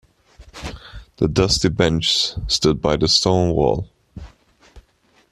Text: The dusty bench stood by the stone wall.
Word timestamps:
The 1.17 1.27
dusty 1.27 1.69
bench 1.69 2.33
stood 2.51 2.81
by 2.81 2.95
the 2.97 3.07
stone 3.07 3.51
wall. 3.51 3.87